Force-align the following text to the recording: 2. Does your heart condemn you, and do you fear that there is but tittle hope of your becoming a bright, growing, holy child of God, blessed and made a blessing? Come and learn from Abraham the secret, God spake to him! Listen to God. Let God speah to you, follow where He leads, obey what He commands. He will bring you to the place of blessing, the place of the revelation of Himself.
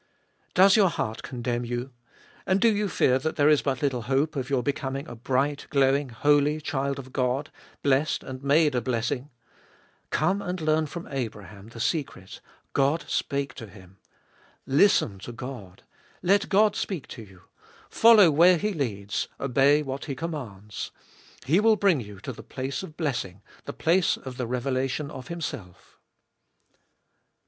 2. 0.55 0.55
Does 0.63 0.75
your 0.75 0.89
heart 0.89 1.21
condemn 1.21 1.63
you, 1.63 1.91
and 2.47 2.59
do 2.59 2.69
you 2.75 2.89
fear 2.89 3.19
that 3.19 3.35
there 3.35 3.49
is 3.49 3.61
but 3.61 3.81
tittle 3.81 4.05
hope 4.05 4.35
of 4.35 4.49
your 4.49 4.63
becoming 4.63 5.07
a 5.07 5.13
bright, 5.15 5.67
growing, 5.69 6.09
holy 6.09 6.59
child 6.59 6.97
of 6.97 7.13
God, 7.13 7.51
blessed 7.83 8.23
and 8.23 8.41
made 8.43 8.73
a 8.73 8.81
blessing? 8.81 9.29
Come 10.09 10.41
and 10.41 10.59
learn 10.59 10.87
from 10.87 11.07
Abraham 11.11 11.67
the 11.67 11.79
secret, 11.79 12.41
God 12.73 13.03
spake 13.07 13.53
to 13.53 13.67
him! 13.67 13.97
Listen 14.65 15.19
to 15.19 15.31
God. 15.31 15.83
Let 16.23 16.49
God 16.49 16.73
speah 16.75 17.05
to 17.09 17.21
you, 17.21 17.43
follow 17.87 18.31
where 18.31 18.57
He 18.57 18.73
leads, 18.73 19.27
obey 19.39 19.83
what 19.83 20.05
He 20.05 20.15
commands. 20.15 20.89
He 21.45 21.59
will 21.59 21.75
bring 21.75 21.99
you 22.01 22.19
to 22.21 22.33
the 22.33 22.41
place 22.41 22.81
of 22.81 22.97
blessing, 22.97 23.43
the 23.65 23.71
place 23.71 24.17
of 24.17 24.37
the 24.37 24.47
revelation 24.47 25.11
of 25.11 25.27
Himself. 25.27 25.99